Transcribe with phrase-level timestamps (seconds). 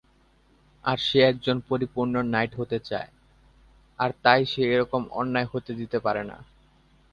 [0.85, 3.09] আর সে একজন পরিপূর্ণ নাইট হতে চায়
[3.99, 6.37] আর তাই সে এরকম অন্যায় হতে দিতে পারে না।